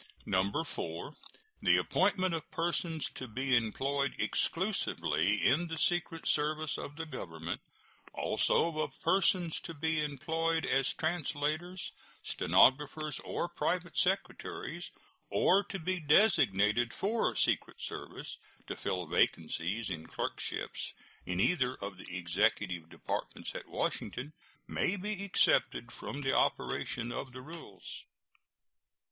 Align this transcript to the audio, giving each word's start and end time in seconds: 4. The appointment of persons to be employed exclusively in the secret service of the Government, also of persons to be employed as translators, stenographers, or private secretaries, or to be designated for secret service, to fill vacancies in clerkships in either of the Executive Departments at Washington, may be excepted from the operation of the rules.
4. 0.73 1.13
The 1.61 1.77
appointment 1.77 2.33
of 2.33 2.49
persons 2.49 3.07
to 3.13 3.27
be 3.27 3.55
employed 3.55 4.15
exclusively 4.17 5.45
in 5.45 5.67
the 5.67 5.77
secret 5.77 6.27
service 6.27 6.75
of 6.75 6.95
the 6.95 7.05
Government, 7.05 7.61
also 8.11 8.79
of 8.79 8.99
persons 9.03 9.61
to 9.61 9.75
be 9.75 10.03
employed 10.03 10.65
as 10.65 10.91
translators, 10.97 11.91
stenographers, 12.23 13.19
or 13.23 13.47
private 13.47 13.95
secretaries, 13.95 14.89
or 15.29 15.63
to 15.65 15.77
be 15.77 15.99
designated 15.99 16.93
for 16.95 17.35
secret 17.35 17.77
service, 17.79 18.39
to 18.65 18.75
fill 18.75 19.05
vacancies 19.05 19.91
in 19.91 20.07
clerkships 20.07 20.93
in 21.27 21.39
either 21.39 21.75
of 21.75 21.97
the 21.99 22.17
Executive 22.17 22.89
Departments 22.89 23.51
at 23.53 23.67
Washington, 23.69 24.33
may 24.67 24.95
be 24.95 25.23
excepted 25.23 25.91
from 25.91 26.21
the 26.23 26.33
operation 26.35 27.11
of 27.11 27.33
the 27.33 27.41
rules. 27.43 27.85